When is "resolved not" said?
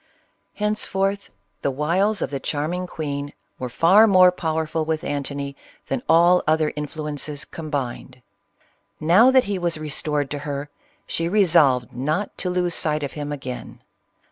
11.29-12.35